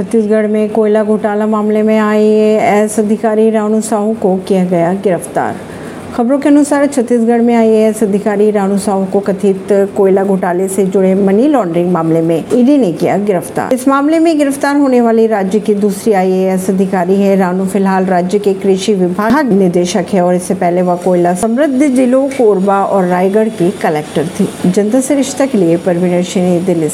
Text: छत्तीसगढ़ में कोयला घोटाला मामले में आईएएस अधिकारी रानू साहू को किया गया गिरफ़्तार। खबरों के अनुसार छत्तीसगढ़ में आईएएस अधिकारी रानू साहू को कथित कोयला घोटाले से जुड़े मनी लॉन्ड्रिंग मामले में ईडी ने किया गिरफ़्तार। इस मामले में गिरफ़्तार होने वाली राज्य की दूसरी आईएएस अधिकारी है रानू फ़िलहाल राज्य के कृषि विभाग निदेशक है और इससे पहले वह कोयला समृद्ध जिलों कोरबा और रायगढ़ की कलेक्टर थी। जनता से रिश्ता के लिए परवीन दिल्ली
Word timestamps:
छत्तीसगढ़ 0.00 0.46
में 0.46 0.68
कोयला 0.72 1.02
घोटाला 1.04 1.46
मामले 1.46 1.82
में 1.82 1.98
आईएएस 1.98 2.98
अधिकारी 2.98 3.48
रानू 3.50 3.80
साहू 3.80 4.14
को 4.22 4.36
किया 4.48 4.64
गया 4.64 4.92
गिरफ़्तार। 5.04 5.56
खबरों 6.14 6.38
के 6.38 6.48
अनुसार 6.48 6.86
छत्तीसगढ़ 6.86 7.40
में 7.40 7.54
आईएएस 7.54 8.02
अधिकारी 8.02 8.50
रानू 8.50 8.78
साहू 8.78 9.04
को 9.12 9.20
कथित 9.20 9.68
कोयला 9.96 10.24
घोटाले 10.24 10.68
से 10.68 10.84
जुड़े 10.86 11.14
मनी 11.16 11.46
लॉन्ड्रिंग 11.48 11.90
मामले 11.92 12.20
में 12.20 12.36
ईडी 12.38 12.76
ने 12.78 12.92
किया 12.92 13.16
गिरफ़्तार। 13.18 13.72
इस 13.74 13.86
मामले 13.88 14.18
में 14.18 14.36
गिरफ़्तार 14.38 14.76
होने 14.76 15.00
वाली 15.00 15.26
राज्य 15.26 15.60
की 15.60 15.74
दूसरी 15.74 16.12
आईएएस 16.12 16.68
अधिकारी 16.70 17.16
है 17.16 17.36
रानू 17.36 17.66
फ़िलहाल 17.66 18.06
राज्य 18.06 18.38
के 18.38 18.54
कृषि 18.54 18.94
विभाग 18.94 19.52
निदेशक 19.52 20.06
है 20.12 20.22
और 20.22 20.34
इससे 20.34 20.54
पहले 20.54 20.82
वह 20.82 20.96
कोयला 21.04 21.34
समृद्ध 21.34 21.86
जिलों 21.86 22.26
कोरबा 22.28 22.82
और 22.84 23.06
रायगढ़ 23.06 23.48
की 23.50 23.70
कलेक्टर 23.82 24.26
थी। 24.30 24.48
जनता 24.66 25.00
से 25.00 25.14
रिश्ता 25.14 25.46
के 25.46 25.58
लिए 25.58 25.76
परवीन 25.86 26.64
दिल्ली 26.66 26.88